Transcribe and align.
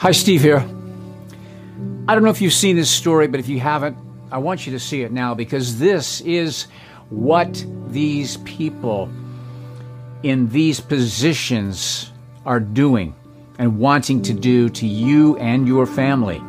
Hi, 0.00 0.12
Steve 0.12 0.40
here. 0.40 0.66
I 2.08 2.14
don't 2.14 2.24
know 2.24 2.30
if 2.30 2.40
you've 2.40 2.54
seen 2.54 2.74
this 2.74 2.90
story, 2.90 3.28
but 3.28 3.38
if 3.38 3.50
you 3.50 3.60
haven't, 3.60 3.98
I 4.32 4.38
want 4.38 4.64
you 4.64 4.72
to 4.72 4.80
see 4.80 5.02
it 5.02 5.12
now 5.12 5.34
because 5.34 5.78
this 5.78 6.22
is 6.22 6.68
what 7.10 7.62
these 7.88 8.38
people 8.38 9.10
in 10.22 10.48
these 10.48 10.80
positions 10.80 12.10
are 12.46 12.60
doing 12.60 13.14
and 13.58 13.78
wanting 13.78 14.22
to 14.22 14.32
do 14.32 14.70
to 14.70 14.86
you 14.86 15.36
and 15.36 15.68
your 15.68 15.84
family. 15.84 16.40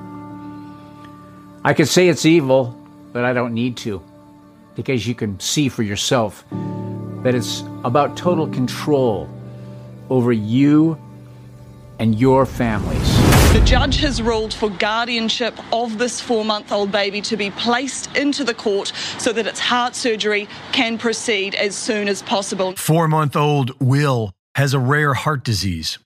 I 1.65 1.73
could 1.73 1.89
say 1.89 2.07
it's 2.07 2.25
evil, 2.25 2.73
but 3.11 3.25
I 3.25 3.33
don't 3.33 3.53
need 3.53 3.75
to 3.77 4.01
because 4.75 5.05
you 5.05 5.13
can 5.13 5.37
see 5.41 5.67
for 5.67 5.83
yourself 5.83 6.45
that 7.23 7.35
it's 7.35 7.65
about 7.83 8.15
total 8.15 8.47
control 8.47 9.29
over 10.09 10.31
you 10.31 10.97
and 11.99 12.17
your 12.17 12.45
families. 12.45 13.20
The 13.53 13.59
judge 13.65 13.97
has 13.97 14.21
ruled 14.21 14.53
for 14.53 14.69
guardianship 14.69 15.59
of 15.73 15.97
this 15.97 16.21
four 16.21 16.45
month 16.45 16.71
old 16.71 16.89
baby 16.89 17.19
to 17.23 17.35
be 17.35 17.51
placed 17.51 18.15
into 18.15 18.45
the 18.45 18.53
court 18.53 18.93
so 19.17 19.33
that 19.33 19.45
its 19.45 19.59
heart 19.59 19.93
surgery 19.93 20.47
can 20.71 20.97
proceed 20.97 21.53
as 21.55 21.75
soon 21.75 22.07
as 22.07 22.21
possible. 22.21 22.77
Four 22.77 23.09
month 23.09 23.35
old 23.35 23.77
Will 23.81 24.31
has 24.55 24.73
a 24.73 24.79
rare 24.79 25.13
heart 25.13 25.43
disease. 25.43 25.97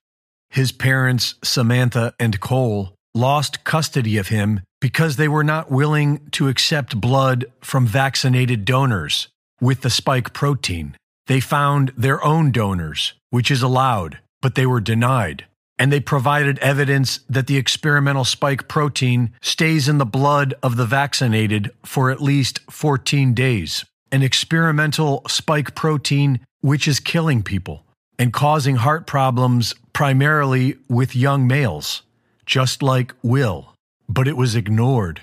His 0.49 0.71
parents, 0.71 1.35
Samantha 1.43 2.15
and 2.19 2.39
Cole, 2.39 2.95
lost 3.13 3.63
custody 3.63 4.17
of 4.17 4.29
him 4.29 4.61
because 4.81 5.17
they 5.17 5.27
were 5.27 5.43
not 5.43 5.69
willing 5.69 6.27
to 6.31 6.47
accept 6.47 6.99
blood 6.99 7.45
from 7.61 7.85
vaccinated 7.85 8.65
donors 8.65 9.27
with 9.61 9.81
the 9.81 9.91
spike 9.91 10.33
protein. 10.33 10.97
They 11.27 11.41
found 11.41 11.91
their 11.95 12.25
own 12.25 12.51
donors, 12.51 13.13
which 13.29 13.51
is 13.51 13.61
allowed, 13.61 14.17
but 14.41 14.55
they 14.55 14.65
were 14.65 14.81
denied 14.81 15.45
and 15.77 15.91
they 15.91 15.99
provided 15.99 16.59
evidence 16.59 17.19
that 17.29 17.47
the 17.47 17.57
experimental 17.57 18.23
spike 18.23 18.67
protein 18.67 19.31
stays 19.41 19.89
in 19.89 19.97
the 19.97 20.05
blood 20.05 20.53
of 20.63 20.77
the 20.77 20.85
vaccinated 20.85 21.71
for 21.83 22.11
at 22.11 22.21
least 22.21 22.59
14 22.69 23.33
days. 23.33 23.85
An 24.11 24.23
experimental 24.23 25.23
spike 25.27 25.75
protein 25.75 26.39
which 26.61 26.87
is 26.87 26.99
killing 26.99 27.43
people 27.43 27.83
and 28.17 28.31
causing 28.31 28.77
heart 28.77 29.05
problems 29.05 29.73
primarily 29.93 30.77
with 30.87 31.15
young 31.15 31.47
males, 31.47 32.01
just 32.45 32.81
like 32.81 33.13
Will. 33.21 33.73
But 34.07 34.27
it 34.27 34.37
was 34.37 34.55
ignored. 34.55 35.21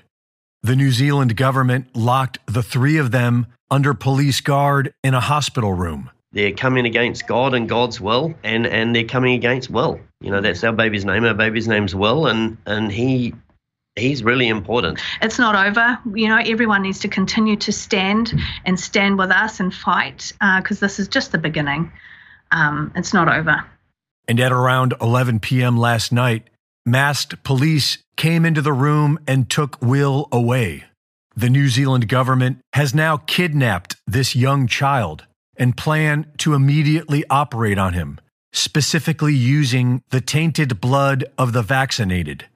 The 0.62 0.76
New 0.76 0.92
Zealand 0.92 1.36
government 1.36 1.96
locked 1.96 2.38
the 2.46 2.62
three 2.62 2.98
of 2.98 3.10
them 3.10 3.46
under 3.70 3.94
police 3.94 4.40
guard 4.40 4.92
in 5.02 5.14
a 5.14 5.20
hospital 5.20 5.72
room. 5.72 6.10
They're 6.32 6.52
coming 6.52 6.86
against 6.86 7.26
God 7.26 7.54
and 7.54 7.68
God's 7.68 8.00
will, 8.00 8.34
and, 8.42 8.66
and 8.66 8.96
they're 8.96 9.04
coming 9.04 9.34
against 9.34 9.68
Will. 9.68 10.00
You 10.20 10.30
know, 10.30 10.40
that's 10.40 10.64
our 10.64 10.72
baby's 10.72 11.04
name. 11.04 11.24
Our 11.24 11.34
baby's 11.34 11.68
name's 11.68 11.94
Will, 11.94 12.26
and, 12.26 12.56
and 12.66 12.90
he 12.90 13.34
he's 13.96 14.22
really 14.22 14.48
important. 14.48 14.98
It's 15.20 15.38
not 15.38 15.54
over. 15.54 15.98
You 16.16 16.28
know, 16.28 16.38
everyone 16.38 16.82
needs 16.82 17.00
to 17.00 17.08
continue 17.08 17.56
to 17.56 17.72
stand 17.72 18.32
and 18.64 18.80
stand 18.80 19.18
with 19.18 19.30
us 19.30 19.60
and 19.60 19.74
fight 19.74 20.32
because 20.58 20.82
uh, 20.82 20.86
this 20.86 20.98
is 20.98 21.08
just 21.08 21.32
the 21.32 21.38
beginning. 21.38 21.92
Um, 22.50 22.92
it's 22.94 23.12
not 23.12 23.28
over. 23.28 23.64
And 24.28 24.40
at 24.40 24.52
around 24.52 24.94
11 25.00 25.40
p.m. 25.40 25.76
last 25.76 26.12
night, 26.12 26.48
masked 26.86 27.42
police 27.44 27.98
came 28.16 28.44
into 28.44 28.62
the 28.62 28.72
room 28.72 29.18
and 29.26 29.50
took 29.50 29.80
Will 29.82 30.28
away. 30.32 30.84
The 31.34 31.50
New 31.50 31.68
Zealand 31.68 32.08
government 32.08 32.58
has 32.74 32.94
now 32.94 33.16
kidnapped 33.16 33.96
this 34.06 34.36
young 34.36 34.66
child 34.66 35.26
and 35.56 35.76
plan 35.76 36.26
to 36.38 36.54
immediately 36.54 37.24
operate 37.30 37.78
on 37.78 37.92
him, 37.92 38.20
specifically 38.52 39.34
using 39.34 40.02
the 40.10 40.20
tainted 40.20 40.80
blood 40.80 41.24
of 41.36 41.52
the 41.52 41.62
vaccinated. 41.62 42.46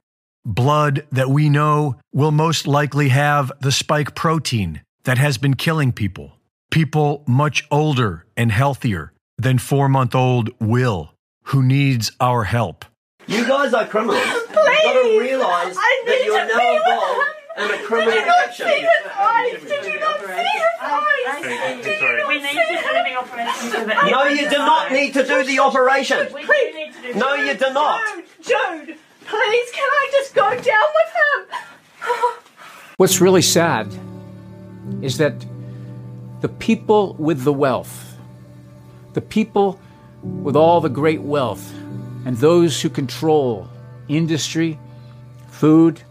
Blood 0.45 1.05
that 1.11 1.29
we 1.29 1.49
know 1.49 1.97
will 2.13 2.31
most 2.31 2.67
likely 2.67 3.09
have 3.09 3.51
the 3.59 3.71
spike 3.71 4.15
protein 4.15 4.81
that 5.03 5.17
has 5.17 5.37
been 5.37 5.55
killing 5.55 5.91
people. 5.91 6.33
People 6.71 7.23
much 7.27 7.65
older 7.71 8.25
and 8.35 8.51
healthier 8.51 9.13
than 9.37 9.57
four 9.57 9.87
month 9.89 10.15
old 10.15 10.49
Will, 10.59 11.13
who 11.45 11.63
needs 11.63 12.11
our 12.19 12.43
help. 12.45 12.85
You 13.27 13.45
guys 13.45 13.73
are 13.73 13.85
criminals. 13.85 14.21
Please, 14.23 14.47
You've 14.47 14.55
got 14.55 15.03
to 15.03 15.19
realise 15.19 15.75
that 15.75 16.21
you 16.25 16.33
are 16.33 16.47
now 16.47 16.75
involved 16.75 17.36
in 17.57 17.71
a 17.71 17.77
criminal 17.83 18.13
Did 18.13 18.19
you 18.21 18.25
not 18.27 18.47
action. 18.47 18.67
see 18.67 18.79
his 18.79 19.11
eyes? 19.17 19.61
Did 19.61 19.85
you 19.93 19.99
not 19.99 20.19
see 20.19 20.49
his 20.57 20.75
eyes? 20.81 21.83
Did 21.83 22.01
you 22.01 22.17
not 22.17 22.27
We 22.27 22.39
need 22.39 22.49
see 22.49 22.57
to 22.57 22.65
do 22.67 23.03
the 23.03 23.15
operation 23.17 23.71
so 23.71 23.85
that 23.85 24.11
No, 24.11 24.23
you 24.25 24.49
do 24.49 24.57
not 24.57 24.91
need 24.91 25.13
to 25.13 25.23
do 25.25 25.43
the 25.43 25.59
operation. 25.59 26.27
We 26.33 26.41
do 26.41 26.47
need 26.73 27.15
No, 27.15 27.33
you 27.33 27.53
do 27.55 27.73
not. 27.73 27.99
Jude, 28.15 28.25
Jude, 28.41 28.97
please, 29.25 29.71
can 29.71 29.89
I 29.89 30.09
just 30.11 30.35
go 30.35 30.49
down 30.49 30.87
with 30.99 31.11
him? 31.19 31.57
What's 32.97 33.19
really 33.21 33.41
sad 33.41 33.87
is 35.01 35.17
that 35.17 35.33
the 36.41 36.49
people 36.49 37.15
with 37.15 37.43
the 37.43 37.53
wealth, 37.53 38.15
the 39.13 39.21
people 39.21 39.79
with 40.23 40.55
all 40.55 40.79
the 40.81 40.89
great 40.89 41.21
wealth, 41.21 41.73
and 42.25 42.37
those 42.37 42.81
who 42.81 42.89
control 42.89 43.67
industry, 44.07 44.79
food, 45.49 46.01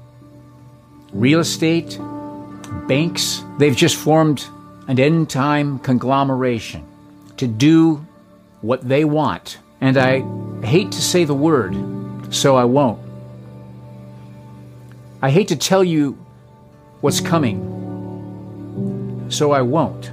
real 1.19 1.41
estate, 1.41 1.99
banks, 2.87 3.43
they've 3.59 3.77
just 3.77 3.97
formed 3.97 4.47
an 4.87 5.00
end 5.00 5.31
time 5.31 5.78
conglomeration 5.78 6.84
to 7.38 7.47
do 7.47 8.06
what 8.60 8.87
they 8.87 9.04
want. 9.04 9.59
And 9.81 9.97
I 9.97 10.22
hate 10.65 10.93
to 10.93 11.03
say 11.03 11.25
the 11.25 11.34
word, 11.34 11.75
so 12.34 12.56
I 12.56 12.65
won't. 12.65 13.00
I 15.22 15.31
hate 15.31 15.49
to 15.49 15.56
tell 15.56 15.82
you 15.82 16.19
what's 17.00 17.21
coming, 17.21 17.60
so 19.31 19.53
I 19.53 19.62
won't. 19.62 20.10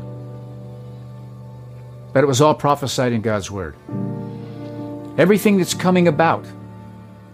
But 2.13 2.23
it 2.23 2.27
was 2.27 2.41
all 2.41 2.53
prophesied 2.53 3.11
in 3.11 3.21
God's 3.21 3.51
Word. 3.51 3.75
Everything 5.17 5.57
that's 5.57 5.73
coming 5.73 6.07
about, 6.07 6.45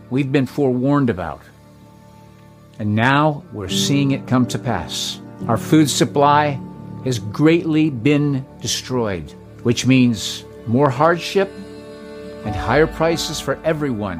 we've 0.10 0.32
been 0.32 0.46
forewarned 0.46 1.10
about. 1.10 1.42
And 2.80 2.96
now 2.96 3.44
we're 3.52 3.70
seeing 3.70 4.12
it 4.12 4.26
come 4.26 4.48
to 4.48 4.58
pass. 4.58 5.20
Our 5.48 5.58
food 5.58 5.90
supply 5.90 6.60
has 7.04 7.20
greatly 7.20 7.90
been 7.90 8.46
destroyed, 8.62 9.32
which 9.64 9.86
means 9.86 10.46
more 10.66 10.90
hardship 10.90 11.52
and 12.46 12.56
higher 12.56 12.88
prices 12.88 13.40
for 13.40 13.60
everyone 13.64 14.20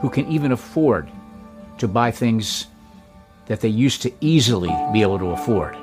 who 0.00 0.10
can 0.10 0.30
even 0.30 0.52
afford 0.52 1.10
to 1.78 1.88
buy 1.88 2.10
things 2.10 2.66
that 3.46 3.60
they 3.60 3.68
used 3.68 4.02
to 4.02 4.12
easily 4.20 4.74
be 4.92 5.02
able 5.02 5.18
to 5.18 5.30
afford. 5.30 5.76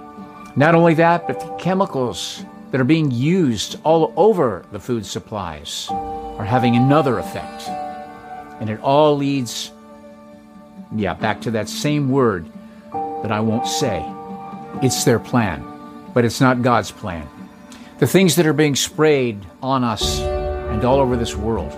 Not 0.56 0.75
only 0.75 0.94
that, 0.95 1.28
but 1.28 1.40
the 1.40 1.50
chemicals 1.56 2.45
that 2.69 2.80
are 2.80 2.85
being 2.85 3.09
used 3.09 3.80
all 3.84 4.13
over 4.16 4.66
the 4.72 4.80
food 4.80 5.06
supplies 5.06 5.88
are 5.90 6.45
having 6.45 6.75
another 6.75 7.19
effect. 7.19 7.68
And 8.59 8.69
it 8.69 8.80
all 8.81 9.18
leads, 9.18 9.72
yeah, 10.95 11.13
back 11.13 11.41
to 11.41 11.51
that 11.51 11.69
same 11.69 12.09
word 12.09 12.45
that 13.21 13.31
I 13.31 13.39
won't 13.39 13.67
say. 13.67 14.05
It's 14.81 15.03
their 15.03 15.19
plan, 15.19 15.63
but 16.13 16.25
it's 16.25 16.41
not 16.41 16.61
God's 16.61 16.91
plan. 16.91 17.27
The 17.99 18.07
things 18.07 18.35
that 18.35 18.45
are 18.45 18.53
being 18.53 18.75
sprayed 18.75 19.45
on 19.61 19.83
us 19.83 20.19
and 20.19 20.83
all 20.83 20.99
over 20.99 21.15
this 21.15 21.35
world 21.35 21.71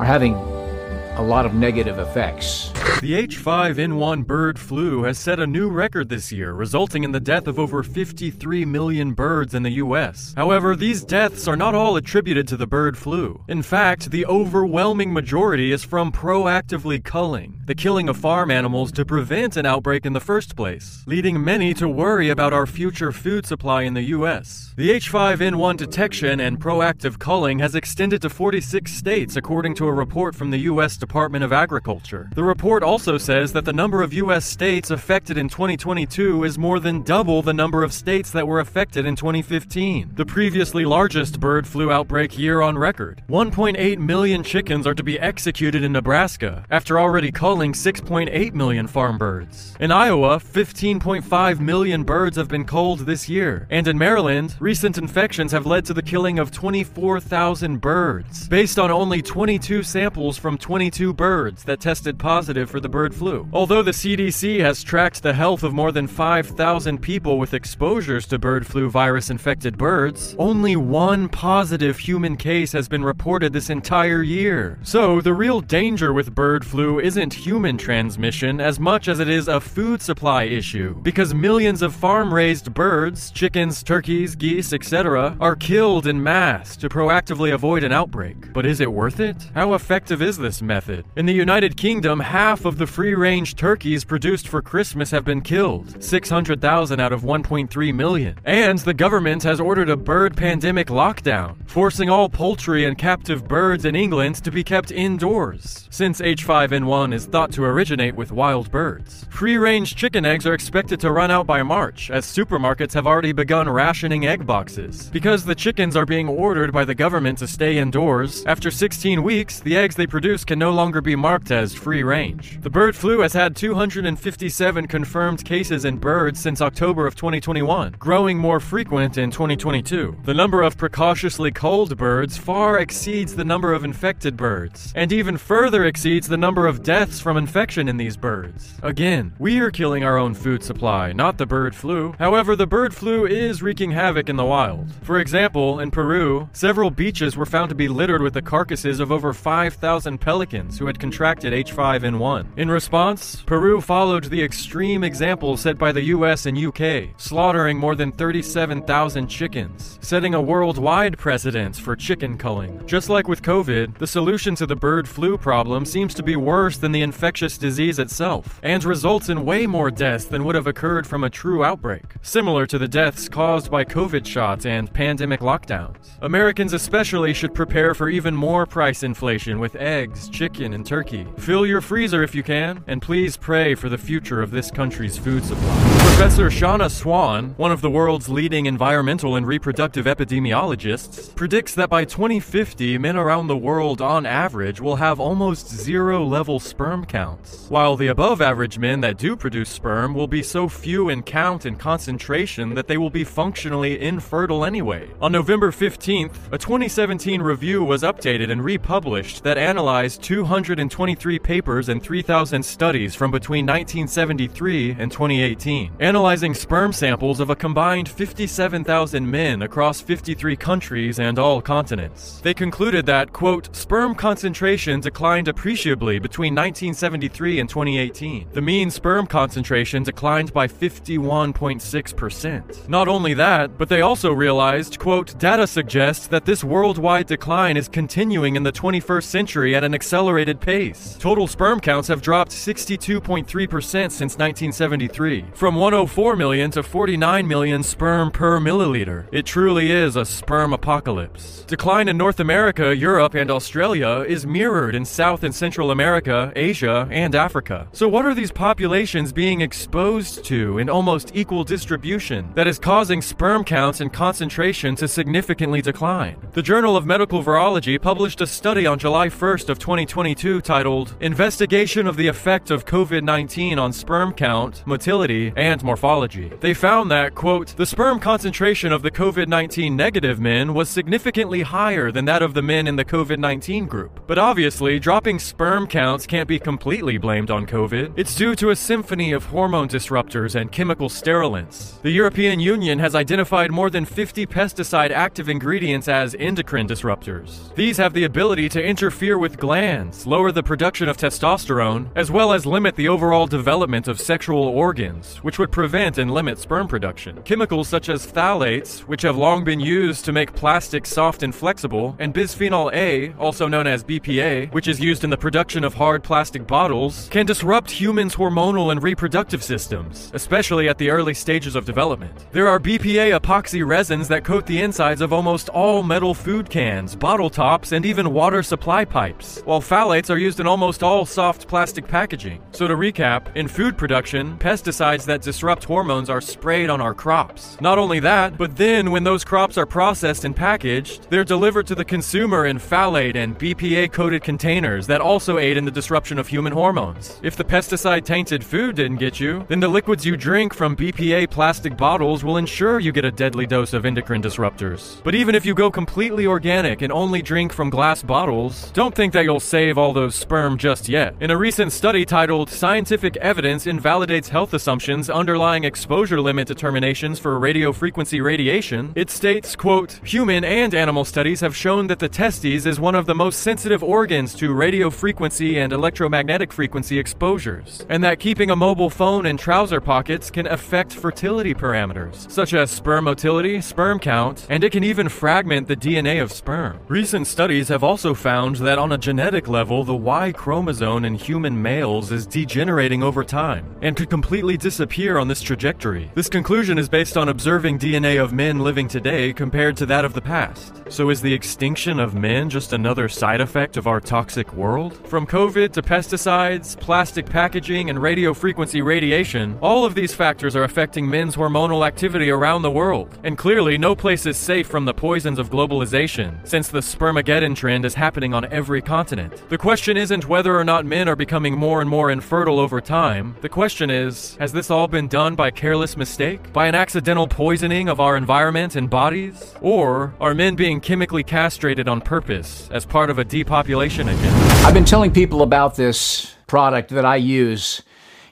are 0.00 0.04
having 0.04 0.34
a 0.34 1.22
lot 1.22 1.46
of 1.46 1.54
negative 1.54 1.98
effects. 1.98 2.72
The 3.02 3.26
H5N1 3.26 4.28
bird 4.28 4.60
flu 4.60 5.02
has 5.02 5.18
set 5.18 5.40
a 5.40 5.46
new 5.48 5.68
record 5.68 6.08
this 6.08 6.30
year, 6.30 6.52
resulting 6.52 7.02
in 7.02 7.10
the 7.10 7.18
death 7.18 7.48
of 7.48 7.58
over 7.58 7.82
53 7.82 8.64
million 8.64 9.12
birds 9.12 9.54
in 9.54 9.64
the 9.64 9.72
U.S. 9.82 10.32
However, 10.36 10.76
these 10.76 11.02
deaths 11.02 11.48
are 11.48 11.56
not 11.56 11.74
all 11.74 11.96
attributed 11.96 12.46
to 12.46 12.56
the 12.56 12.68
bird 12.68 12.96
flu. 12.96 13.42
In 13.48 13.60
fact, 13.60 14.12
the 14.12 14.24
overwhelming 14.26 15.12
majority 15.12 15.72
is 15.72 15.82
from 15.82 16.12
proactively 16.12 17.02
culling, 17.02 17.60
the 17.66 17.74
killing 17.74 18.08
of 18.08 18.16
farm 18.16 18.52
animals 18.52 18.92
to 18.92 19.04
prevent 19.04 19.56
an 19.56 19.66
outbreak 19.66 20.06
in 20.06 20.12
the 20.12 20.20
first 20.20 20.54
place, 20.54 21.02
leading 21.04 21.42
many 21.42 21.74
to 21.74 21.88
worry 21.88 22.30
about 22.30 22.52
our 22.52 22.66
future 22.66 23.10
food 23.10 23.46
supply 23.46 23.82
in 23.82 23.94
the 23.94 24.14
U.S. 24.16 24.74
The 24.76 24.90
H5N1 24.90 25.76
detection 25.76 26.38
and 26.38 26.60
proactive 26.60 27.18
culling 27.18 27.58
has 27.58 27.74
extended 27.74 28.22
to 28.22 28.30
46 28.30 28.92
states, 28.92 29.34
according 29.34 29.74
to 29.74 29.88
a 29.88 29.92
report 29.92 30.36
from 30.36 30.52
the 30.52 30.58
U.S. 30.70 30.96
Department 30.96 31.42
of 31.42 31.52
Agriculture. 31.52 32.30
The 32.36 32.44
report 32.44 32.84
also 32.92 33.16
says 33.16 33.54
that 33.54 33.64
the 33.64 33.72
number 33.72 34.02
of 34.02 34.12
U.S. 34.12 34.44
states 34.44 34.90
affected 34.90 35.38
in 35.38 35.48
2022 35.48 36.44
is 36.44 36.58
more 36.58 36.78
than 36.78 37.00
double 37.00 37.40
the 37.40 37.54
number 37.54 37.82
of 37.82 37.90
states 37.90 38.30
that 38.32 38.46
were 38.46 38.60
affected 38.60 39.06
in 39.06 39.16
2015, 39.16 40.10
the 40.14 40.26
previously 40.26 40.84
largest 40.84 41.40
bird 41.40 41.66
flu 41.66 41.90
outbreak 41.90 42.36
year 42.36 42.60
on 42.60 42.76
record. 42.76 43.22
1.8 43.30 43.96
million 43.96 44.42
chickens 44.42 44.86
are 44.86 44.94
to 44.94 45.02
be 45.02 45.18
executed 45.18 45.82
in 45.82 45.92
Nebraska 45.92 46.66
after 46.70 47.00
already 47.00 47.32
culling 47.32 47.72
6.8 47.72 48.52
million 48.52 48.86
farm 48.86 49.16
birds. 49.16 49.74
In 49.80 49.90
Iowa, 49.90 50.36
15.5 50.36 51.60
million 51.60 52.04
birds 52.04 52.36
have 52.36 52.48
been 52.48 52.66
culled 52.66 53.06
this 53.06 53.26
year, 53.26 53.66
and 53.70 53.88
in 53.88 53.96
Maryland, 53.96 54.54
recent 54.60 54.98
infections 54.98 55.50
have 55.52 55.64
led 55.64 55.86
to 55.86 55.94
the 55.94 56.02
killing 56.02 56.38
of 56.38 56.50
24,000 56.50 57.80
birds, 57.80 58.48
based 58.48 58.78
on 58.78 58.90
only 58.90 59.22
22 59.22 59.82
samples 59.82 60.36
from 60.36 60.58
22 60.58 61.14
birds 61.14 61.64
that 61.64 61.80
tested 61.80 62.18
positive 62.18 62.68
for 62.68 62.81
the 62.82 62.88
bird 62.88 63.14
flu. 63.14 63.48
Although 63.52 63.82
the 63.82 63.92
CDC 63.92 64.60
has 64.60 64.82
tracked 64.82 65.22
the 65.22 65.32
health 65.32 65.62
of 65.62 65.72
more 65.72 65.92
than 65.92 66.06
5,000 66.06 66.98
people 66.98 67.38
with 67.38 67.54
exposures 67.54 68.26
to 68.26 68.38
bird 68.38 68.66
flu 68.66 68.90
virus 68.90 69.30
infected 69.30 69.78
birds, 69.78 70.34
only 70.38 70.76
one 70.76 71.28
positive 71.28 71.98
human 71.98 72.36
case 72.36 72.72
has 72.72 72.88
been 72.88 73.04
reported 73.04 73.52
this 73.52 73.70
entire 73.70 74.22
year. 74.22 74.78
So, 74.82 75.20
the 75.20 75.34
real 75.34 75.60
danger 75.60 76.12
with 76.12 76.34
bird 76.34 76.64
flu 76.64 77.00
isn't 77.00 77.32
human 77.32 77.78
transmission 77.78 78.60
as 78.60 78.80
much 78.80 79.08
as 79.08 79.20
it 79.20 79.28
is 79.28 79.48
a 79.48 79.60
food 79.60 80.02
supply 80.02 80.44
issue, 80.44 80.94
because 81.02 81.34
millions 81.34 81.82
of 81.82 81.94
farm 81.94 82.32
raised 82.32 82.74
birds, 82.74 83.30
chickens, 83.30 83.82
turkeys, 83.82 84.34
geese, 84.34 84.72
etc., 84.72 85.36
are 85.40 85.56
killed 85.56 86.06
in 86.06 86.22
mass 86.22 86.76
to 86.76 86.88
proactively 86.88 87.54
avoid 87.54 87.84
an 87.84 87.92
outbreak. 87.92 88.52
But 88.52 88.66
is 88.66 88.80
it 88.80 88.92
worth 88.92 89.20
it? 89.20 89.36
How 89.54 89.74
effective 89.74 90.22
is 90.22 90.38
this 90.38 90.62
method? 90.62 91.04
In 91.16 91.26
the 91.26 91.32
United 91.32 91.76
Kingdom, 91.76 92.20
half 92.20 92.64
of 92.64 92.71
the 92.78 92.86
free 92.86 93.14
range 93.14 93.56
turkeys 93.56 94.04
produced 94.04 94.48
for 94.48 94.62
Christmas 94.62 95.10
have 95.10 95.24
been 95.24 95.40
killed 95.40 96.02
600,000 96.02 97.00
out 97.00 97.12
of 97.12 97.22
1.3 97.22 97.94
million. 97.94 98.36
And 98.44 98.78
the 98.78 98.94
government 98.94 99.42
has 99.42 99.60
ordered 99.60 99.88
a 99.88 99.96
bird 99.96 100.36
pandemic 100.36 100.88
lockdown, 100.88 101.56
forcing 101.66 102.10
all 102.10 102.28
poultry 102.28 102.84
and 102.84 102.96
captive 102.98 103.48
birds 103.48 103.84
in 103.84 103.96
England 103.96 104.36
to 104.44 104.50
be 104.50 104.62
kept 104.62 104.90
indoors, 104.90 105.88
since 105.90 106.20
H5N1 106.20 107.14
is 107.14 107.26
thought 107.26 107.52
to 107.52 107.64
originate 107.64 108.14
with 108.14 108.32
wild 108.32 108.70
birds. 108.70 109.26
Free 109.30 109.56
range 109.56 109.96
chicken 109.96 110.24
eggs 110.24 110.46
are 110.46 110.54
expected 110.54 111.00
to 111.00 111.12
run 111.12 111.30
out 111.30 111.46
by 111.46 111.62
March, 111.62 112.10
as 112.10 112.26
supermarkets 112.26 112.92
have 112.94 113.06
already 113.06 113.32
begun 113.32 113.68
rationing 113.68 114.26
egg 114.26 114.46
boxes. 114.46 115.10
Because 115.10 115.44
the 115.44 115.54
chickens 115.54 115.96
are 115.96 116.06
being 116.06 116.28
ordered 116.28 116.72
by 116.72 116.84
the 116.84 116.94
government 116.94 117.38
to 117.38 117.48
stay 117.48 117.78
indoors, 117.78 118.44
after 118.46 118.70
16 118.70 119.22
weeks, 119.22 119.60
the 119.60 119.76
eggs 119.76 119.96
they 119.96 120.06
produce 120.06 120.44
can 120.44 120.58
no 120.58 120.70
longer 120.70 121.00
be 121.00 121.16
marked 121.16 121.50
as 121.50 121.74
free 121.74 122.02
range. 122.02 122.51
The 122.60 122.70
bird 122.70 122.94
flu 122.94 123.20
has 123.20 123.32
had 123.32 123.56
257 123.56 124.86
confirmed 124.86 125.44
cases 125.44 125.84
in 125.84 125.96
birds 125.96 126.40
since 126.40 126.60
October 126.60 127.06
of 127.06 127.14
2021, 127.14 127.96
growing 127.98 128.38
more 128.38 128.60
frequent 128.60 129.18
in 129.18 129.30
2022. 129.30 130.18
The 130.24 130.34
number 130.34 130.62
of 130.62 130.76
precautiously 130.76 131.50
culled 131.50 131.96
birds 131.96 132.36
far 132.36 132.78
exceeds 132.78 133.34
the 133.34 133.44
number 133.44 133.72
of 133.72 133.84
infected 133.84 134.36
birds, 134.36 134.92
and 134.94 135.12
even 135.12 135.36
further 135.36 135.84
exceeds 135.84 136.28
the 136.28 136.36
number 136.36 136.66
of 136.66 136.82
deaths 136.82 137.20
from 137.20 137.36
infection 137.36 137.88
in 137.88 137.96
these 137.96 138.16
birds. 138.16 138.74
Again, 138.82 139.32
we 139.38 139.58
are 139.60 139.70
killing 139.70 140.04
our 140.04 140.18
own 140.18 140.34
food 140.34 140.62
supply, 140.62 141.12
not 141.12 141.38
the 141.38 141.46
bird 141.46 141.74
flu. 141.74 142.14
However, 142.18 142.54
the 142.54 142.66
bird 142.66 142.94
flu 142.94 143.26
is 143.26 143.62
wreaking 143.62 143.92
havoc 143.92 144.28
in 144.28 144.36
the 144.36 144.44
wild. 144.44 144.92
For 145.02 145.18
example, 145.18 145.80
in 145.80 145.90
Peru, 145.90 146.48
several 146.52 146.90
beaches 146.90 147.36
were 147.36 147.46
found 147.46 147.68
to 147.70 147.74
be 147.74 147.88
littered 147.88 148.22
with 148.22 148.34
the 148.34 148.42
carcasses 148.42 149.00
of 149.00 149.10
over 149.10 149.32
5,000 149.32 150.18
pelicans 150.18 150.78
who 150.78 150.86
had 150.86 151.00
contracted 151.00 151.52
H5N1. 151.52 152.41
In 152.56 152.70
response, 152.70 153.42
Peru 153.42 153.80
followed 153.80 154.24
the 154.24 154.42
extreme 154.42 155.04
example 155.04 155.56
set 155.56 155.78
by 155.78 155.92
the 155.92 156.02
US 156.04 156.46
and 156.46 156.58
UK, 156.58 157.10
slaughtering 157.16 157.78
more 157.78 157.94
than 157.94 158.12
37,000 158.12 159.28
chickens, 159.28 159.98
setting 160.02 160.34
a 160.34 160.40
worldwide 160.40 161.18
precedent 161.18 161.76
for 161.76 161.96
chicken 161.96 162.36
culling. 162.36 162.84
Just 162.86 163.08
like 163.08 163.28
with 163.28 163.42
COVID, 163.42 163.98
the 163.98 164.06
solution 164.06 164.54
to 164.56 164.66
the 164.66 164.76
bird 164.76 165.08
flu 165.08 165.38
problem 165.38 165.84
seems 165.84 166.14
to 166.14 166.22
be 166.22 166.36
worse 166.36 166.76
than 166.76 166.92
the 166.92 167.02
infectious 167.02 167.56
disease 167.56 167.98
itself, 167.98 168.60
and 168.62 168.84
results 168.84 169.28
in 169.28 169.44
way 169.44 169.66
more 169.66 169.90
deaths 169.90 170.26
than 170.26 170.44
would 170.44 170.54
have 170.54 170.66
occurred 170.66 171.06
from 171.06 171.24
a 171.24 171.30
true 171.30 171.64
outbreak, 171.64 172.04
similar 172.22 172.66
to 172.66 172.78
the 172.78 172.88
deaths 172.88 173.28
caused 173.28 173.70
by 173.70 173.84
COVID 173.84 174.26
shots 174.26 174.66
and 174.66 174.92
pandemic 174.92 175.40
lockdowns. 175.40 176.18
Americans 176.20 176.72
especially 176.72 177.32
should 177.32 177.54
prepare 177.54 177.94
for 177.94 178.08
even 178.08 178.34
more 178.34 178.66
price 178.66 179.02
inflation 179.02 179.58
with 179.58 179.76
eggs, 179.76 180.28
chicken, 180.28 180.72
and 180.74 180.84
turkey. 180.84 181.26
Fill 181.38 181.66
your 181.66 181.80
freezer 181.80 182.22
if 182.22 182.31
you 182.34 182.42
can, 182.42 182.84
and 182.86 183.00
please 183.02 183.36
pray 183.36 183.74
for 183.74 183.88
the 183.88 183.98
future 183.98 184.42
of 184.42 184.50
this 184.50 184.70
country's 184.70 185.18
food 185.18 185.44
supply. 185.44 185.92
Professor 186.22 186.50
Shanna 186.50 186.88
Swan, 186.88 187.54
one 187.56 187.72
of 187.72 187.80
the 187.80 187.90
world's 187.90 188.28
leading 188.28 188.66
environmental 188.66 189.34
and 189.34 189.46
reproductive 189.46 190.06
epidemiologists, 190.06 191.34
predicts 191.34 191.74
that 191.74 191.90
by 191.90 192.04
2050, 192.04 192.98
men 192.98 193.16
around 193.16 193.46
the 193.46 193.56
world 193.56 194.00
on 194.00 194.26
average 194.26 194.80
will 194.80 194.96
have 194.96 195.18
almost 195.18 195.68
zero 195.68 196.24
level 196.24 196.60
sperm 196.60 197.04
counts, 197.04 197.66
while 197.68 197.96
the 197.96 198.08
above 198.08 198.40
average 198.40 198.78
men 198.78 199.00
that 199.00 199.18
do 199.18 199.34
produce 199.36 199.70
sperm 199.70 200.14
will 200.14 200.28
be 200.28 200.42
so 200.42 200.68
few 200.68 201.08
in 201.08 201.22
count 201.22 201.64
and 201.64 201.78
concentration 201.78 202.74
that 202.74 202.86
they 202.86 202.98
will 202.98 203.10
be 203.10 203.24
functionally 203.24 204.00
infertile 204.00 204.64
anyway. 204.64 205.08
On 205.20 205.32
November 205.32 205.72
15th, 205.72 206.36
a 206.52 206.58
2017 206.58 207.42
review 207.42 207.82
was 207.82 208.02
updated 208.02 208.50
and 208.50 208.62
republished 208.62 209.42
that 209.42 209.58
analyzed 209.58 210.22
223 210.22 211.38
papers 211.38 211.88
and 211.88 212.02
3,000 212.22 212.62
studies 212.62 213.16
from 213.16 213.32
between 213.32 213.66
1973 213.66 214.92
and 214.92 215.10
2018, 215.10 215.90
analyzing 215.98 216.54
sperm 216.54 216.92
samples 216.92 217.40
of 217.40 217.50
a 217.50 217.56
combined 217.56 218.08
57,000 218.08 219.28
men 219.28 219.62
across 219.62 220.00
53 220.00 220.54
countries 220.54 221.18
and 221.18 221.36
all 221.36 221.60
continents. 221.60 222.40
They 222.40 222.54
concluded 222.54 223.06
that, 223.06 223.32
quote, 223.32 223.74
sperm 223.74 224.14
concentration 224.14 225.00
declined 225.00 225.48
appreciably 225.48 226.20
between 226.20 226.54
1973 226.54 227.58
and 227.58 227.68
2018. 227.68 228.50
The 228.52 228.62
mean 228.62 228.92
sperm 228.92 229.26
concentration 229.26 230.04
declined 230.04 230.52
by 230.52 230.68
51.6%. 230.68 232.88
Not 232.88 233.08
only 233.08 233.34
that, 233.34 233.76
but 233.76 233.88
they 233.88 234.02
also 234.02 234.32
realized, 234.32 235.00
quote, 235.00 235.36
data 235.40 235.66
suggests 235.66 236.28
that 236.28 236.44
this 236.44 236.62
worldwide 236.62 237.26
decline 237.26 237.76
is 237.76 237.88
continuing 237.88 238.54
in 238.54 238.62
the 238.62 238.70
21st 238.70 239.24
century 239.24 239.74
at 239.74 239.82
an 239.82 239.92
accelerated 239.92 240.60
pace. 240.60 241.16
Total 241.18 241.48
sperm 241.48 241.80
counts 241.80 242.11
have 242.12 242.20
dropped 242.20 242.52
62.3% 242.52 243.88
since 243.88 244.36
1973, 244.36 245.46
from 245.54 245.74
104 245.74 246.36
million 246.36 246.70
to 246.70 246.82
49 246.82 247.48
million 247.48 247.82
sperm 247.82 248.30
per 248.30 248.60
milliliter. 248.60 249.26
It 249.32 249.46
truly 249.46 249.90
is 249.90 250.14
a 250.16 250.26
sperm 250.26 250.74
apocalypse. 250.74 251.64
Decline 251.66 252.08
in 252.08 252.18
North 252.18 252.38
America, 252.38 252.94
Europe, 252.94 253.34
and 253.34 253.50
Australia 253.50 254.24
is 254.28 254.46
mirrored 254.46 254.94
in 254.94 255.06
South 255.06 255.42
and 255.42 255.54
Central 255.54 255.90
America, 255.90 256.52
Asia, 256.54 257.08
and 257.10 257.34
Africa. 257.34 257.88
So, 257.92 258.08
what 258.08 258.26
are 258.26 258.34
these 258.34 258.52
populations 258.52 259.32
being 259.32 259.62
exposed 259.62 260.44
to 260.44 260.76
in 260.76 260.90
almost 260.90 261.32
equal 261.34 261.64
distribution 261.64 262.50
that 262.54 262.66
is 262.66 262.78
causing 262.78 263.22
sperm 263.22 263.64
counts 263.64 264.02
and 264.02 264.12
concentration 264.12 264.94
to 264.96 265.08
significantly 265.08 265.80
decline? 265.80 266.36
The 266.52 266.62
Journal 266.62 266.94
of 266.94 267.06
Medical 267.06 267.42
Virology 267.42 267.98
published 268.00 268.42
a 268.42 268.46
study 268.46 268.86
on 268.86 268.98
July 268.98 269.28
1st 269.28 269.70
of 269.70 269.78
2022 269.78 270.60
titled 270.60 271.14
Investigation 271.20 272.01
of 272.06 272.16
the 272.16 272.28
Effect 272.28 272.70
of 272.70 272.84
COVID-19 272.84 273.78
on 273.78 273.92
Sperm 273.92 274.32
Count, 274.32 274.82
Motility, 274.86 275.52
and 275.56 275.82
Morphology. 275.82 276.50
They 276.60 276.74
found 276.74 277.10
that, 277.10 277.34
quote, 277.34 277.76
the 277.76 277.86
sperm 277.86 278.18
concentration 278.18 278.92
of 278.92 279.02
the 279.02 279.10
COVID-19 279.10 279.92
negative 279.92 280.40
men 280.40 280.74
was 280.74 280.88
significantly 280.88 281.62
higher 281.62 282.10
than 282.10 282.24
that 282.26 282.42
of 282.42 282.54
the 282.54 282.62
men 282.62 282.86
in 282.86 282.96
the 282.96 283.04
COVID-19 283.04 283.88
group. 283.88 284.20
But 284.26 284.38
obviously, 284.38 284.98
dropping 284.98 285.38
sperm 285.38 285.86
counts 285.86 286.26
can't 286.26 286.48
be 286.48 286.58
completely 286.58 287.18
blamed 287.18 287.50
on 287.50 287.66
COVID. 287.66 288.14
It's 288.16 288.34
due 288.34 288.54
to 288.56 288.70
a 288.70 288.76
symphony 288.76 289.32
of 289.32 289.44
hormone 289.46 289.88
disruptors 289.88 290.54
and 290.54 290.72
chemical 290.72 291.08
sterilants. 291.08 291.98
The 292.02 292.10
European 292.10 292.60
Union 292.60 292.98
has 292.98 293.14
identified 293.14 293.70
more 293.70 293.90
than 293.90 294.04
50 294.04 294.46
pesticide 294.46 295.10
active 295.10 295.48
ingredients 295.48 296.08
as 296.08 296.34
endocrine 296.38 296.88
disruptors. 296.88 297.74
These 297.74 297.98
have 297.98 298.14
the 298.14 298.24
ability 298.24 298.68
to 298.70 298.82
interfere 298.82 299.38
with 299.38 299.58
glands, 299.58 300.26
lower 300.26 300.52
the 300.52 300.62
production 300.62 301.08
of 301.08 301.16
testosterone, 301.16 301.91
as 302.16 302.30
well 302.30 302.52
as 302.52 302.64
limit 302.66 302.96
the 302.96 303.08
overall 303.08 303.46
development 303.46 304.08
of 304.08 304.20
sexual 304.20 304.64
organs, 304.64 305.36
which 305.38 305.58
would 305.58 305.70
prevent 305.70 306.18
and 306.18 306.30
limit 306.30 306.58
sperm 306.58 306.88
production. 306.88 307.40
Chemicals 307.42 307.88
such 307.88 308.08
as 308.08 308.26
phthalates, 308.26 309.00
which 309.00 309.22
have 309.22 309.36
long 309.36 309.64
been 309.64 309.80
used 309.80 310.24
to 310.24 310.32
make 310.32 310.54
plastic 310.54 311.06
soft 311.06 311.42
and 311.42 311.54
flexible, 311.54 312.16
and 312.18 312.34
bisphenol 312.34 312.92
A, 312.92 313.32
also 313.34 313.68
known 313.68 313.86
as 313.86 314.04
BPA, 314.04 314.72
which 314.72 314.88
is 314.88 315.00
used 315.00 315.24
in 315.24 315.30
the 315.30 315.36
production 315.36 315.84
of 315.84 315.94
hard 315.94 316.22
plastic 316.22 316.66
bottles, 316.66 317.28
can 317.30 317.46
disrupt 317.46 317.90
humans' 317.90 318.34
hormonal 318.34 318.90
and 318.90 319.02
reproductive 319.02 319.62
systems, 319.62 320.30
especially 320.34 320.88
at 320.88 320.98
the 320.98 321.10
early 321.10 321.34
stages 321.34 321.76
of 321.76 321.84
development. 321.84 322.46
There 322.52 322.68
are 322.68 322.80
BPA 322.80 323.38
epoxy 323.38 323.86
resins 323.86 324.28
that 324.28 324.44
coat 324.44 324.66
the 324.66 324.80
insides 324.80 325.20
of 325.20 325.32
almost 325.32 325.68
all 325.68 326.02
metal 326.02 326.34
food 326.34 326.70
cans, 326.70 327.14
bottle 327.14 327.50
tops, 327.50 327.92
and 327.92 328.06
even 328.06 328.32
water 328.32 328.62
supply 328.62 329.04
pipes, 329.04 329.60
while 329.64 329.80
phthalates 329.80 330.30
are 330.30 330.38
used 330.38 330.60
in 330.60 330.66
almost 330.66 331.02
all 331.02 331.26
soft 331.26 331.68
plastic 331.68 331.81
packaging. 331.82 332.62
So 332.70 332.86
to 332.86 332.94
recap, 332.94 333.56
in 333.56 333.66
food 333.66 333.98
production, 333.98 334.56
pesticides 334.58 335.24
that 335.26 335.42
disrupt 335.42 335.82
hormones 335.82 336.30
are 336.30 336.40
sprayed 336.40 336.90
on 336.90 337.00
our 337.00 337.12
crops. 337.12 337.76
Not 337.80 337.98
only 337.98 338.20
that, 338.20 338.56
but 338.56 338.76
then 338.76 339.10
when 339.10 339.24
those 339.24 339.44
crops 339.44 339.76
are 339.76 339.86
processed 339.86 340.44
and 340.44 340.54
packaged, 340.54 341.28
they're 341.28 341.42
delivered 341.42 341.88
to 341.88 341.96
the 341.96 342.04
consumer 342.04 342.66
in 342.66 342.78
phthalate 342.78 343.34
and 343.34 343.58
BPA 343.58 344.12
coated 344.12 344.44
containers 344.44 345.06
that 345.08 345.20
also 345.20 345.58
aid 345.58 345.76
in 345.76 345.84
the 345.84 345.90
disruption 345.90 346.38
of 346.38 346.46
human 346.46 346.72
hormones. 346.72 347.40
If 347.42 347.56
the 347.56 347.64
pesticide 347.64 348.24
tainted 348.24 348.62
food 348.62 348.94
didn't 348.94 349.16
get 349.16 349.40
you, 349.40 349.66
then 349.68 349.80
the 349.80 349.88
liquids 349.88 350.24
you 350.24 350.36
drink 350.36 350.74
from 350.74 350.94
BPA 350.94 351.50
plastic 351.50 351.96
bottles 351.96 352.44
will 352.44 352.58
ensure 352.58 353.00
you 353.00 353.10
get 353.10 353.24
a 353.24 353.32
deadly 353.32 353.66
dose 353.66 353.92
of 353.92 354.06
endocrine 354.06 354.42
disruptors. 354.42 355.20
But 355.24 355.34
even 355.34 355.56
if 355.56 355.66
you 355.66 355.74
go 355.74 355.90
completely 355.90 356.46
organic 356.46 357.02
and 357.02 357.12
only 357.12 357.42
drink 357.42 357.72
from 357.72 357.90
glass 357.90 358.22
bottles, 358.22 358.90
don't 358.92 359.14
think 359.14 359.32
that 359.32 359.44
you'll 359.44 359.58
save 359.58 359.98
all 359.98 360.12
those 360.12 360.34
sperm 360.34 360.78
just 360.78 361.08
yet. 361.08 361.34
In 361.40 361.50
a 361.50 361.56
recent 361.62 361.92
study 361.92 362.24
titled 362.24 362.68
Scientific 362.68 363.36
Evidence 363.36 363.86
Invalidates 363.86 364.48
Health 364.48 364.74
Assumptions 364.74 365.30
Underlying 365.30 365.84
Exposure 365.84 366.40
Limit 366.40 366.66
Determinations 366.66 367.38
for 367.38 367.60
Radiofrequency 367.60 368.42
Radiation, 368.42 369.12
it 369.14 369.30
states, 369.30 369.76
quote, 369.76 370.18
Human 370.24 370.64
and 370.64 370.92
animal 370.92 371.24
studies 371.24 371.60
have 371.60 371.76
shown 371.76 372.08
that 372.08 372.18
the 372.18 372.28
testes 372.28 372.84
is 372.84 372.98
one 372.98 373.14
of 373.14 373.26
the 373.26 373.34
most 373.36 373.60
sensitive 373.60 374.02
organs 374.02 374.54
to 374.54 374.74
radio 374.74 375.08
frequency 375.08 375.78
and 375.78 375.92
electromagnetic 375.92 376.72
frequency 376.72 377.16
exposures, 377.16 378.04
and 378.08 378.24
that 378.24 378.40
keeping 378.40 378.70
a 378.70 378.74
mobile 378.74 379.08
phone 379.08 379.46
in 379.46 379.56
trouser 379.56 380.00
pockets 380.00 380.50
can 380.50 380.66
affect 380.66 381.12
fertility 381.12 381.74
parameters, 381.74 382.50
such 382.50 382.74
as 382.74 382.90
sperm 382.90 383.26
motility, 383.26 383.80
sperm 383.80 384.18
count, 384.18 384.66
and 384.68 384.82
it 384.82 384.90
can 384.90 385.04
even 385.04 385.28
fragment 385.28 385.86
the 385.86 385.94
DNA 385.94 386.42
of 386.42 386.50
sperm. 386.50 386.98
Recent 387.06 387.46
studies 387.46 387.86
have 387.86 388.02
also 388.02 388.34
found 388.34 388.74
that 388.78 388.98
on 388.98 389.12
a 389.12 389.16
genetic 389.16 389.68
level, 389.68 390.02
the 390.02 390.16
Y 390.16 390.50
chromosome 390.50 391.24
in 391.24 391.36
human 391.52 391.82
males 391.82 392.32
is 392.32 392.46
degenerating 392.46 393.22
over 393.22 393.44
time 393.44 393.84
and 394.00 394.16
could 394.16 394.30
completely 394.30 394.74
disappear 394.78 395.36
on 395.36 395.48
this 395.48 395.60
trajectory. 395.60 396.30
This 396.34 396.48
conclusion 396.48 396.96
is 396.96 397.10
based 397.10 397.36
on 397.36 397.50
observing 397.50 397.98
DNA 397.98 398.42
of 398.42 398.54
men 398.54 398.78
living 398.78 399.06
today 399.06 399.52
compared 399.52 399.94
to 399.98 400.06
that 400.06 400.24
of 400.24 400.32
the 400.32 400.40
past. 400.40 401.02
So 401.10 401.28
is 401.28 401.42
the 401.42 401.52
extinction 401.52 402.18
of 402.18 402.34
men 402.34 402.70
just 402.70 402.94
another 402.94 403.28
side 403.28 403.60
effect 403.60 403.98
of 403.98 404.06
our 404.06 404.18
toxic 404.18 404.72
world? 404.72 405.14
From 405.26 405.46
COVID 405.46 405.92
to 405.92 406.00
pesticides, 406.00 406.98
plastic 406.98 407.44
packaging, 407.44 408.08
and 408.08 408.22
radio 408.22 408.54
frequency 408.54 409.02
radiation, 409.02 409.76
all 409.82 410.06
of 410.06 410.14
these 410.14 410.34
factors 410.34 410.74
are 410.74 410.84
affecting 410.84 411.28
men's 411.28 411.54
hormonal 411.54 412.06
activity 412.06 412.48
around 412.48 412.80
the 412.80 412.90
world. 412.90 413.38
And 413.44 413.58
clearly, 413.58 413.98
no 413.98 414.16
place 414.16 414.46
is 414.46 414.56
safe 414.56 414.86
from 414.86 415.04
the 415.04 415.12
poisons 415.12 415.58
of 415.58 415.68
globalization, 415.68 416.66
since 416.66 416.88
the 416.88 417.00
spermageddon 417.00 417.76
trend 417.76 418.06
is 418.06 418.14
happening 418.14 418.54
on 418.54 418.64
every 418.72 419.02
continent. 419.02 419.68
The 419.68 419.76
question 419.76 420.16
isn't 420.16 420.48
whether 420.48 420.74
or 420.74 420.84
not 420.84 421.04
men 421.04 421.28
are 421.28 421.36
becoming 421.42 421.76
more 421.76 422.00
and 422.00 422.08
more 422.08 422.30
infertile 422.30 422.78
over 422.78 423.00
time. 423.00 423.56
The 423.62 423.68
question 423.68 424.10
is, 424.10 424.54
has 424.60 424.72
this 424.72 424.92
all 424.92 425.08
been 425.08 425.26
done 425.26 425.56
by 425.56 425.72
careless 425.72 426.16
mistake? 426.16 426.72
By 426.72 426.86
an 426.86 426.94
accidental 426.94 427.48
poisoning 427.48 428.08
of 428.08 428.20
our 428.20 428.36
environment 428.36 428.94
and 428.94 429.10
bodies? 429.10 429.74
Or 429.80 430.32
are 430.38 430.54
men 430.54 430.76
being 430.76 431.00
chemically 431.00 431.42
castrated 431.42 432.06
on 432.08 432.20
purpose 432.20 432.88
as 432.92 433.04
part 433.04 433.28
of 433.28 433.40
a 433.40 433.44
depopulation 433.44 434.28
agenda? 434.28 434.56
I've 434.86 434.94
been 434.94 435.04
telling 435.04 435.32
people 435.32 435.62
about 435.62 435.96
this 435.96 436.54
product 436.68 437.10
that 437.10 437.24
I 437.24 437.34
use. 437.34 438.02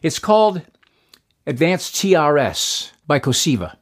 It's 0.02 0.18
called 0.18 0.60
Advanced 1.46 1.94
TRS 1.94 2.90
by 3.06 3.20
Coseva. 3.20 3.76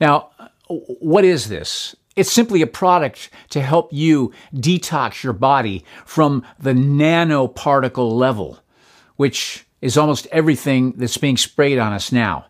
Now, 0.00 0.30
what 0.68 1.24
is 1.24 1.48
this? 1.48 1.96
It's 2.16 2.30
simply 2.30 2.62
a 2.62 2.66
product 2.66 3.30
to 3.50 3.60
help 3.60 3.92
you 3.92 4.32
detox 4.54 5.22
your 5.22 5.32
body 5.32 5.84
from 6.06 6.44
the 6.58 6.72
nanoparticle 6.72 8.12
level, 8.12 8.60
which 9.16 9.66
is 9.80 9.98
almost 9.98 10.26
everything 10.30 10.92
that's 10.92 11.18
being 11.18 11.36
sprayed 11.36 11.78
on 11.78 11.92
us 11.92 12.12
now. 12.12 12.46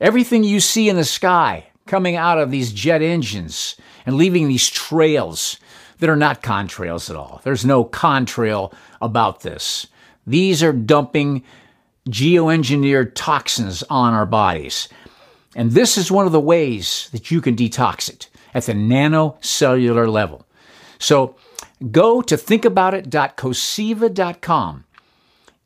Everything 0.00 0.42
you 0.42 0.58
see 0.58 0.88
in 0.88 0.96
the 0.96 1.04
sky 1.04 1.66
coming 1.86 2.16
out 2.16 2.38
of 2.38 2.50
these 2.50 2.72
jet 2.72 3.02
engines 3.02 3.76
and 4.06 4.16
leaving 4.16 4.48
these 4.48 4.70
trails 4.70 5.58
that 5.98 6.08
are 6.10 6.16
not 6.16 6.42
contrails 6.42 7.10
at 7.10 7.16
all. 7.16 7.40
There's 7.44 7.64
no 7.64 7.84
contrail 7.84 8.72
about 9.00 9.40
this. 9.40 9.86
These 10.26 10.62
are 10.62 10.72
dumping 10.72 11.44
geoengineered 12.08 13.12
toxins 13.14 13.82
on 13.84 14.14
our 14.14 14.26
bodies. 14.26 14.88
And 15.54 15.72
this 15.72 15.96
is 15.96 16.10
one 16.10 16.26
of 16.26 16.32
the 16.32 16.40
ways 16.40 17.08
that 17.12 17.30
you 17.30 17.40
can 17.40 17.54
detox 17.54 18.08
it 18.08 18.28
at 18.54 18.66
the 18.66 18.72
nanocellular 18.72 20.10
level. 20.10 20.46
So 20.98 21.36
go 21.90 22.22
to 22.22 22.36
thinkaboutit.coseva.com 22.36 24.84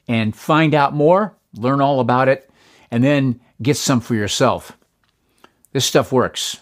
and 0.09 0.35
find 0.35 0.75
out 0.75 0.95
more, 0.95 1.37
learn 1.54 1.80
all 1.80 2.00
about 2.00 2.28
it, 2.28 2.50
and 2.90 3.04
then 3.04 3.40
get 3.61 3.76
some 3.76 4.00
for 4.00 4.14
yourself. 4.14 4.73
This 5.73 5.85
stuff 5.85 6.11
works. 6.11 6.61